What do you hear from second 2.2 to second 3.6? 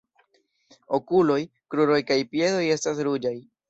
piedoj estas ruĝaj.